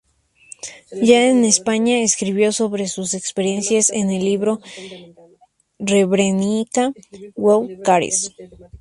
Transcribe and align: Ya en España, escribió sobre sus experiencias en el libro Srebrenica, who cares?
Ya 1.09 1.27
en 1.29 1.45
España, 1.45 1.99
escribió 1.99 2.51
sobre 2.51 2.87
sus 2.87 3.13
experiencias 3.13 3.91
en 3.91 4.09
el 4.09 4.25
libro 4.25 4.59
Srebrenica, 5.79 6.91
who 7.35 7.67
cares? 7.83 8.35